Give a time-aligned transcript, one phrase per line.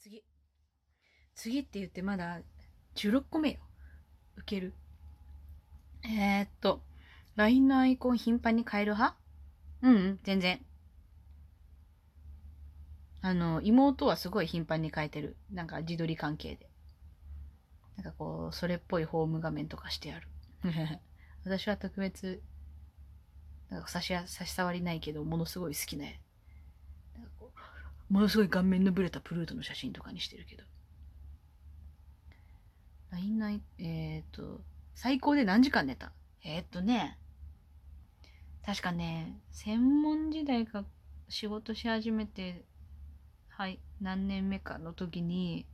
[0.00, 0.24] 次。
[1.34, 2.40] 次って言ってまだ
[2.96, 3.58] 16個目よ。
[4.36, 4.72] 受ける。
[6.02, 6.82] えー、っと、
[7.36, 9.18] LINE のアイコン頻繁に変える派？
[9.82, 10.64] うん、うん、全然。
[13.20, 15.36] あの、妹はすごい頻繁に変えてる。
[15.52, 16.70] なんか自撮り関係で。
[17.96, 20.28] なんかこう、それっぽいホーム画面とかしてある。
[21.44, 22.42] 私は特別、
[23.68, 26.06] なんか差し差し障りないけど、ものすごい好きな、
[28.10, 30.64] ものすごい顔面のブレたプルートの写真とかにしてるけど。
[33.12, 34.60] LINE ない、えっ、ー、と、
[34.94, 36.12] 最高で何時間寝た？
[36.44, 37.18] えー、っとね、
[38.66, 40.84] 確かね、専門時代か
[41.28, 42.64] 仕事し始めて、
[43.48, 45.66] はい、何年目かの時に、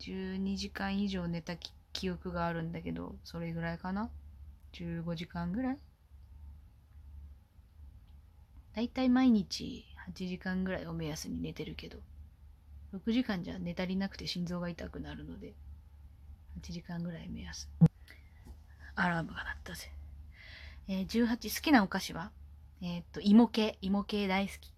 [0.00, 1.54] 12時間以上寝た
[1.92, 4.10] 記憶があるんだけど、それぐらいかな
[4.72, 5.78] ?15 時間ぐらい？
[8.74, 11.98] だいたい毎日8時間ぐらいを目安に寝てるけど、
[12.94, 15.54] 6時間じゃ寝足りなくて心臓が痛くなるので、
[16.60, 17.68] 8時間ぐらい目安。
[18.94, 19.90] アラームが鳴ったぜ。
[20.88, 22.30] えー、18、好きなお菓子は？
[22.80, 24.72] えー、っと、芋系、芋系大好き。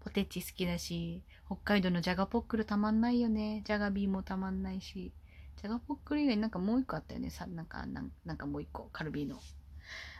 [0.00, 3.62] ポテチ好きだし、北海道のじゃがポックルたまんないよね。
[3.64, 5.12] じゃがビーもたまんないし。
[5.56, 7.30] じゃがポックル以外になんかもう一個あったよね。
[7.30, 9.40] さ、なんか、なんなんかもう一個、カルビーの。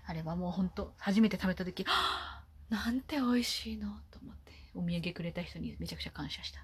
[0.07, 2.34] あれはもうほんと、初めて食べた時、はぁ
[2.75, 6.59] なんて美味しいのと思って、お土産くれた人にめちゃくちゃ感謝した。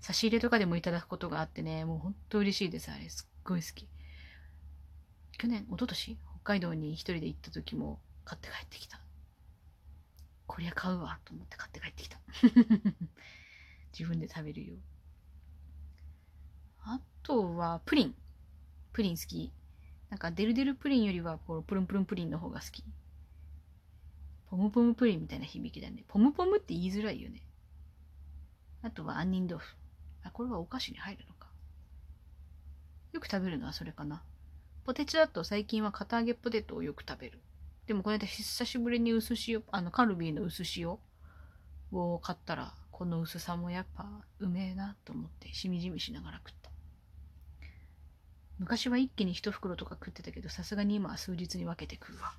[0.00, 2.90] 差し入れとかでもいただくことがあってね、もうほんと嬉しいです。
[2.90, 3.86] あれ、すっごい好き。
[5.36, 8.98] 去年、一昨年北海道に一人で行った時も買って帰ってきた。
[10.46, 12.18] こりゃ買うわと思って買って帰ってきた。
[13.92, 14.76] 自分で食べるよ。
[16.80, 18.14] あとは、プリン。
[18.94, 19.52] プリン好き。
[20.08, 22.82] なんか、デルデルプリンよりは、こう、プルンプルンプリンの方が好き。
[24.52, 26.04] ポムポムプリンみたいな響きだね。
[26.08, 27.40] ポムポムって言いづらいよね。
[28.82, 29.76] あとは、杏仁豆腐。
[30.24, 31.48] あ、これはお菓子に入るのか。
[33.12, 34.22] よく食べるのはそれかな。
[34.84, 37.40] ポテチだと最近は片揚げポテトをよく食べる。
[37.86, 40.98] でもこの間久しぶりに薄塩、あのカルビーの薄塩
[41.90, 44.06] を買ったら、この薄さもやっぱ
[44.38, 46.70] うめえなと思ってしみじみしながら食った。
[48.58, 52.34] 昔は一気に一袋とか食ってたけど、さすがに今は数日に分けて食うわ。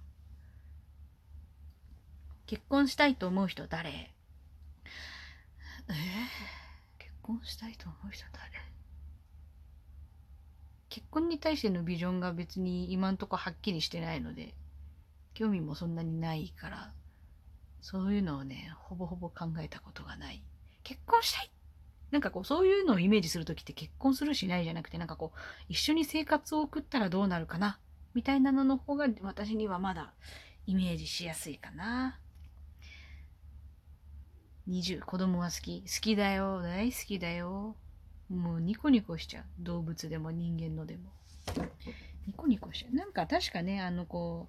[2.46, 3.90] 結婚したいと思う人誰？
[3.90, 4.12] え？
[5.90, 5.94] ー、
[7.00, 8.42] 結婚したいと思う人誰？
[10.90, 14.53] 結婚に対してのビジョンが別に今んとこはっきりしてないので、
[15.34, 16.94] 興味もそんなにないから、
[17.82, 20.44] そういうのをね、ほぼほぼ考えたことがない。
[20.84, 21.52] 結婚したい！
[22.12, 25.40] なんかこう、そういうのをイメージするときって結婚するしないじゃなくて、なんかこう、
[25.70, 27.80] 一緒に生活を送ったらどうなるかな？
[28.14, 30.14] みたいなのの方が私にはまだ
[30.68, 32.20] イメージしやすいかな。
[34.69, 35.81] 20、子供は好き。
[35.81, 36.62] 好きだよ。
[36.62, 37.75] 大好きだよ。
[38.29, 39.44] もうニコニコしちゃう。
[39.59, 41.12] 動物でも人間のでも。
[42.25, 42.96] ニコニコしちゃう。
[42.96, 44.47] なんか確かね、あのこ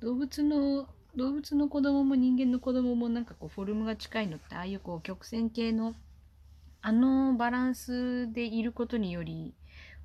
[0.00, 5.94] う、動物の、動物の子供も人間の子供もなんかこうフォルムが近いのって、ああいうこう曲線形の、
[6.80, 9.52] あのバランスでいることにより、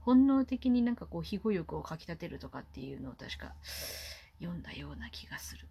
[0.02, 3.53] 本能的になんかこう庇護欲をかきたてるとかっていうのを確か
[4.40, 5.66] 読んだような気がする。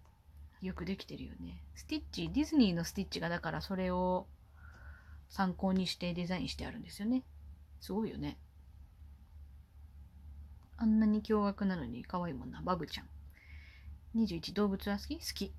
[0.61, 1.61] よくできてるよね。
[1.75, 4.27] スティッチ、ディズニーのスティッチがだからそれを
[5.29, 7.23] 参考にしてデザインしてあるんですよね。
[7.79, 8.37] すごいよね。
[10.77, 13.07] あんなに驚愕なのに可愛いもんな、バブちゃん。
[14.15, 15.15] 21、動物は好き？
[15.17, 15.53] 好き。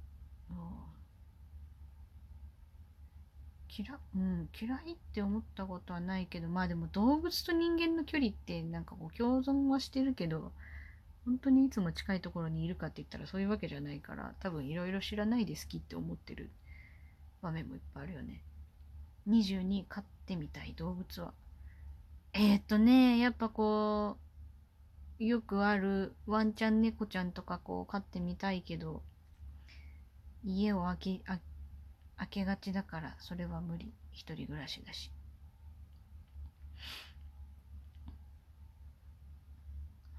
[3.71, 10.53] 嫌うん、嫌いって思ったことはないけど、まあでも動物と人間の距離ってなんかこう共存はしてるけど、
[11.29, 16.51] 本当にいつも近いところにいるかって言ったらそういうわけじゃないから、多分いろいろ知らないで好きって思ってる
[17.43, 18.43] 場面もいっぱいあるよね。
[19.29, 21.35] 22、飼ってみたい動物は
[22.33, 24.17] えー、っとね、やっぱこ
[25.21, 29.03] う、よくあるワンちゃん猫ちゃんとかこう飼ってみたいけど、
[30.43, 31.41] 家を空け、開
[32.31, 33.93] けがちだからそれは無理。
[34.13, 35.13] 一人暮らしだし。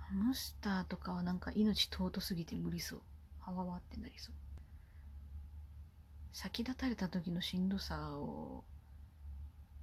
[0.09, 3.01] ハムスターとかはなんか命尊すぎて無理そう。
[3.41, 4.35] はわわってなりそう。
[6.33, 8.63] 先立たれた時のしんどさを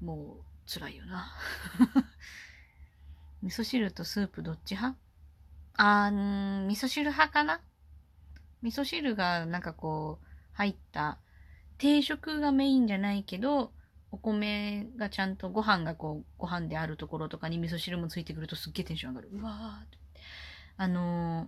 [0.01, 1.33] もう辛いよな。
[3.43, 4.99] 味噌汁とスープどっち派？
[5.77, 7.61] あー、味噌汁派かな？
[8.63, 11.19] 味噌汁がなんかこう入った
[11.79, 13.73] 定食がメインじゃないけど、
[14.11, 19.29] お米がちゃんとご飯がこう、ご飯であるところとかに味噌汁もついてくるとすっげえテンション上がる。
[19.31, 19.99] うわーって。
[20.77, 21.47] あのー、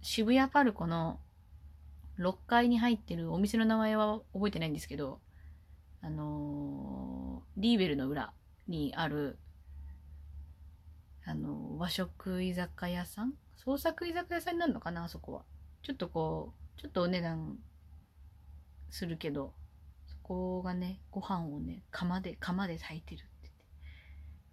[0.00, 1.20] 渋谷パルコの
[2.18, 5.20] 6階に入ってるお店の名前は覚えてないんですけど、
[6.00, 8.32] あのー、リーベルの裏、
[8.68, 9.38] にある、
[11.24, 13.34] あの、和食居酒屋さん？
[13.56, 15.04] 創作居酒屋さんになるのかな？
[15.04, 15.42] あそこは。
[15.82, 17.58] ちょっとこう、ちょっとお値段
[18.90, 19.52] するけど、
[20.06, 23.24] そこがね、ご飯をね、釜で、釜で炊いてる。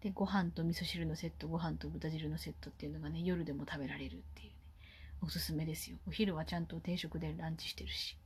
[0.02, 4.54] で、ご飯と味噌汁のセット、ご飯と豚汁のセットっていうのがね、夜でも食べられるっていうね、
[5.22, 5.98] おすすめですよ。
[6.08, 8.18] お昼はちゃんと定食でランチしてるし。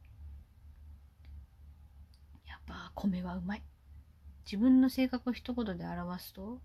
[2.47, 3.63] やっぱ米はうまい。
[4.45, 6.61] 自分の性格を一言で表すと、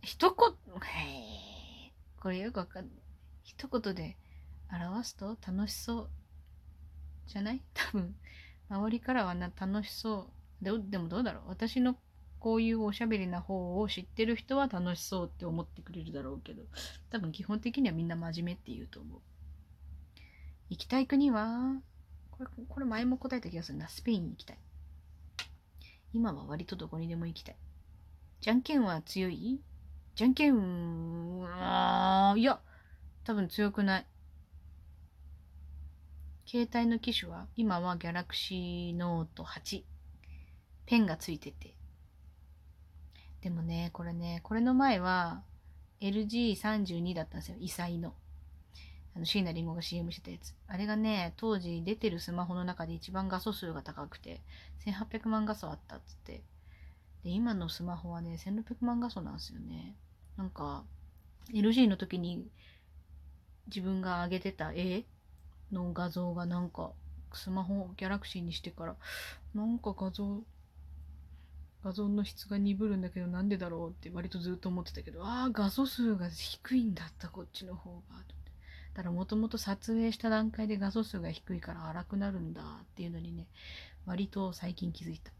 [0.00, 2.94] 一言、へ、これよくわかんない。
[3.42, 4.16] 一言で
[4.72, 6.10] 表すと楽しそう
[7.26, 7.62] じゃない？
[7.74, 8.14] 多分、
[8.70, 10.30] 周りからはな楽しそ
[10.60, 10.64] う。
[10.64, 11.48] ででもどうだろう？
[11.48, 11.96] 私の
[12.44, 16.64] こういうおしゃべりな方を知ってる人は楽しそうって思ってくれるだろうけど、
[17.08, 19.20] 多分基本的にはみんな真面目って言うと思う。
[20.68, 21.80] 行きたい国は、
[22.32, 23.88] これ、これ前も答えた気がするな。
[23.88, 24.58] スペインに行きたい。
[26.12, 27.56] 今は割とどこにでも行きたい。
[28.42, 29.58] じゃんけんは強い？
[30.14, 32.60] じゃんけんは、いや、
[33.24, 34.06] 多分強くない。
[36.44, 39.82] 携帯の機種は、今は Galaxy Note 8。
[40.84, 41.74] ペンがついてて。
[43.44, 45.42] でもね、これね、これの前は
[46.00, 47.58] LG32 だったんですよ。
[47.60, 48.14] 異彩の。
[49.14, 50.54] あの、椎名林檎が CM してたやつ。
[50.66, 54.40] あれがね、当時出てるスマホの中で一番画素数が高くて、
[54.86, 56.42] 1800万画素あったっつって。
[57.22, 59.94] で、今のスマホはね、1600万画素なんですよね。
[60.38, 60.82] なんか、
[61.52, 62.48] LG の時に
[63.66, 65.04] 自分が上げてた絵
[65.70, 66.92] の画像がなんか、
[67.34, 68.96] スマホを、ギャラクシーにしてから、
[69.54, 70.42] なんか画像、
[71.84, 78.00] 画像の質が鈍るんだけどなんでだろうって割とずっと思ってたけど、ああ、画素数が低いんだった、こっちの方が。
[78.94, 83.46] だからもともと撮影した段階で画素数が低いから荒くなるんだっていうのにね、
[84.06, 85.32] 割と最近気づいた。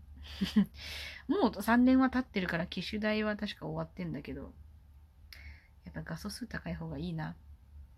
[1.29, 4.53] もう3年は経ってるから機種代は確か終わってんだけど、
[5.85, 7.37] やっぱ画素数高い方がいいな。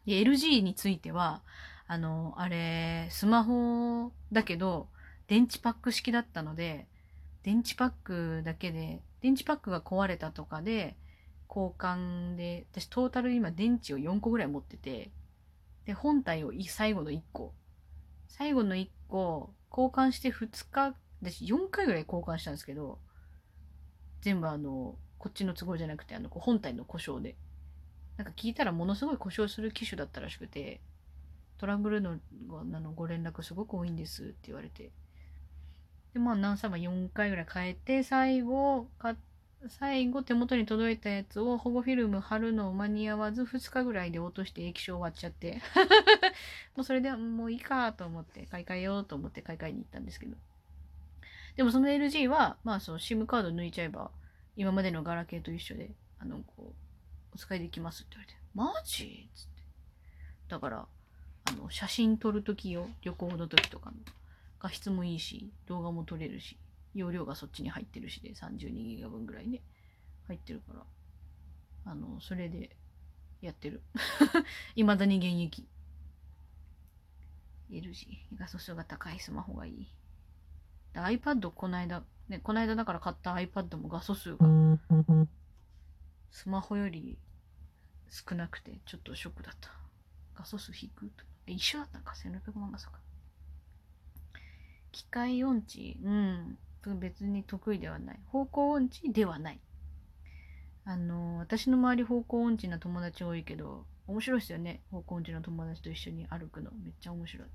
[0.04, 1.42] で、LG については、
[1.88, 4.88] あの、あれ、スマホだけど、
[5.26, 6.87] 電池パック式だったので、
[7.46, 10.96] 電池パックだけで、電池パックが壊れたとかで、
[11.48, 15.12] 交換で、私トータル今電池を4個ぐらい持ってて、
[15.84, 17.54] で、本体を最後の1個。
[18.26, 22.98] 最後の1個、交換して2日、私4回ぐらい交換したんですけど、
[24.22, 27.37] 全部あの、こっちの都合じゃなくて、あの、本体の故障で。
[28.16, 30.81] なんか聞いたらものすごい故障する機種だったらしくて、
[31.58, 32.19] トラブルの
[32.50, 34.90] あのご連絡すごく多いんですって言われて。
[36.16, 38.88] で、まあ何歳も4回ぐらい変えて、最後、
[39.68, 45.60] 最後手元に届いたやつを保護フィルム貼るのを間に合わず2日ぐらいで落として液晶終わっちゃって
[46.76, 50.36] もうそれでもういいかと思って買い替えようと思って買い替えに行ったんですけど
[51.56, 54.12] でもその LG はまあその SIM カード抜いちゃえば
[54.56, 55.90] 今までのガラケーと一緒で
[56.20, 56.72] あのこ
[57.32, 59.28] うお使いできますって言われて、マジ？
[59.28, 59.62] っつって。
[60.48, 60.86] だから、
[61.44, 63.96] あの、写真撮るときよ、旅行の時とかの。
[64.60, 66.58] 画質もいいし、動画も撮れるし、
[66.94, 69.62] 容量がそっちに入ってるしで、32ギガ分ぐらいね、
[70.26, 70.82] 入ってるから、
[71.84, 72.76] あの、それで
[73.40, 73.82] やってる。
[74.74, 75.68] 未だに現役。
[77.70, 78.06] LG、
[78.36, 79.88] 画素数が高いスマホがいい。
[80.94, 84.46] iPad この間、ね、この間だから買った iPad も画素数が
[86.30, 87.18] スマホより
[88.08, 89.70] 少なくてちょっとショックだった。
[90.34, 91.10] 画素数低く
[91.46, 92.98] 一緒だったんか ?1600 万画素か。
[94.96, 96.58] 機械音痴うん。
[97.00, 98.20] 別に得意ではない。
[98.26, 99.60] 方向音痴ではない。
[100.84, 104.80] あの、私の周り方向音痴な友達多いけど、面白いですよね。
[104.90, 106.70] 方向音痴の友達と一緒に歩くの。
[106.82, 107.48] めっちゃ面白い。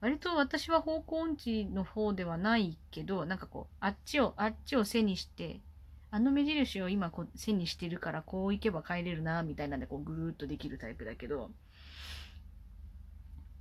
[0.00, 5.60] 割と私は方向音痴の方ではないけど、なんかこう、あっちを、あっちを背にして
[6.10, 11.50] あの目印を今こう線にしてるからこう行けば帰れるなみたいなんでこうぐるっとできるタイプだけど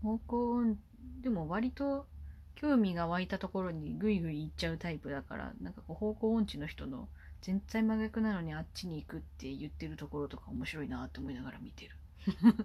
[0.04, 0.78] 方向音
[1.22, 2.06] でも割と
[2.64, 7.10] 興味が湧いたところにぐいぐい行っちゃうタイプだからなんかこう方向音痴の人の
[7.42, 11.92] 全然真逆なのにあっちに行くって言ってるところとか面白いなって思いながら見てる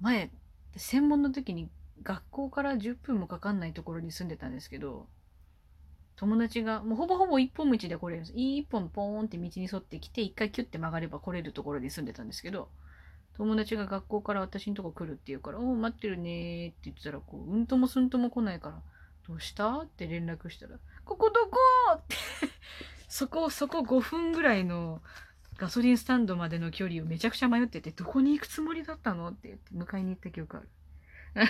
[0.00, 0.30] 前
[0.76, 1.68] 専門の時に
[2.04, 5.08] 学校から10分もかかんないところに住んでたんですけど
[6.16, 8.32] 友達が、もうほぼほぼ一本道で来れるんです。
[8.34, 12.70] 一本ポーンって道に沿ってきて、一回キュッて曲がれば来れるところに住んでたんですけど、
[13.36, 18.82] 友達が学校から私のとこ来るって言うから、お待ってるねって言ってたら、こう、うんともすんとも来ないから、
[19.28, 19.80] どうした？
[19.80, 21.58] って連絡したら、ここどこ？
[21.96, 22.16] って
[23.08, 25.02] そこ、そこ5分ぐらいの
[25.58, 29.28] ガソリンスタンドまでの距離をめちゃくちゃ迷ってて、どこに行くつもりだったの？
[29.28, 30.68] って言って迎えに行った記憶ある。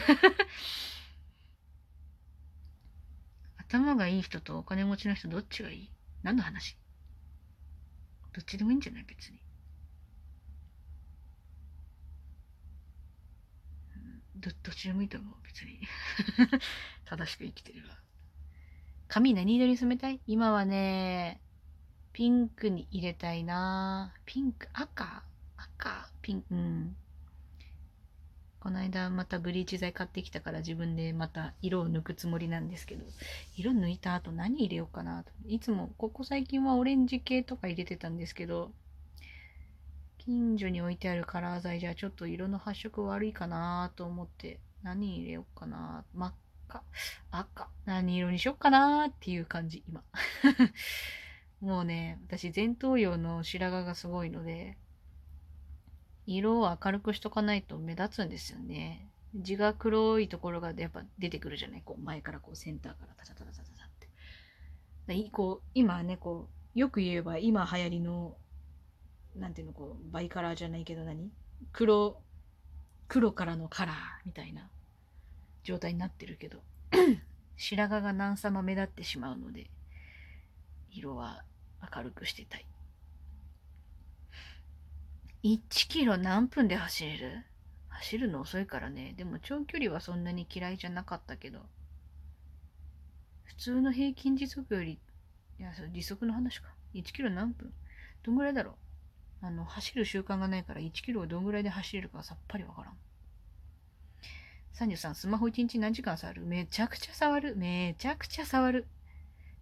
[3.59, 5.91] 頭がいい人とお金持ちの人どっちがいい？
[6.23, 6.77] 何の話？
[8.33, 9.05] どっちでもいいんじゃない？
[9.05, 9.41] 別に。
[13.97, 15.81] うんどどっちでもいいと思う別に。
[17.07, 17.95] 正しく生きてるわ
[19.09, 20.21] 髪何色に染めたい？
[20.27, 21.41] 今はね
[22.13, 24.15] ピンクに入れたいな。
[24.25, 25.23] ピンク赤？
[25.57, 26.55] 赤ピンク。
[26.55, 26.97] うん。
[28.59, 33.05] この間またブリーチ剤買ってきたから自分でまた色を抜くつもりなんですけど
[33.55, 35.31] 色抜いた後何入れようかなと。
[35.47, 38.73] いつもここ最近はオレンジ系とか入れてたんですけど
[40.27, 46.05] 近所に置いてあるカラー剤じゃちょっと色の発色悪いかなと思って何入れようかな。
[46.15, 46.35] 真っ
[46.69, 46.83] 赤。
[47.31, 47.69] 赤。
[47.85, 50.03] 何色にしよっかなっていう感じ今。
[51.63, 54.77] もうね私前頭葉の白髪がすごいので
[56.27, 59.09] 色を明るくしとかないと目立つんですよね。
[59.33, 61.83] 地が黒いところがやっぱ出てくるじゃない。
[61.85, 64.09] こう前からこうセンターからタタタタタタって。
[65.07, 68.37] でこう今ねこうよく言えば今流行りの
[69.37, 71.31] なんていうのこうバイカラーじゃないけど何？
[71.73, 72.23] 黒
[73.09, 74.71] 黒からのカラーみたいな
[75.63, 76.63] 状態になってるけど。
[77.59, 79.71] 白髪が何様目立ってしまうので
[80.91, 81.43] 色は
[81.95, 82.67] 明るくしてたい。
[85.43, 87.45] 1キロ何分で走れる？
[87.89, 89.15] 走るの遅いからね。
[89.17, 91.61] でも長距離はそんなに嫌いじゃなかったけど。
[93.45, 94.99] 普通の平均時速より
[95.59, 96.69] いやそれ時速の話か。
[96.95, 97.73] 1キロ何分？
[98.23, 98.75] どんぐらいだろう？
[99.43, 102.95] あの走る習慣がないから1キロをどんぐらいで走れるかさっぱりわからん。
[104.75, 106.43] 33スマホ1日何時間触る？
[106.43, 107.57] めちゃくちゃ触る。
[107.57, 108.87] めちゃくちゃ触る。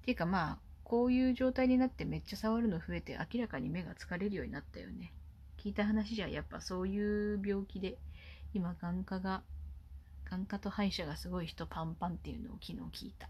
[0.03, 5.13] っていうかまあこういう状態になってめっちゃ触るの増えて明らかに目が疲れるようになったよね。
[5.59, 7.97] 聞いた話じゃやっぱそういう病気で
[8.53, 9.43] 今眼科が
[10.31, 13.29] 眼科と歯医者がすごい人パンパンっていうのを昨日聞いた。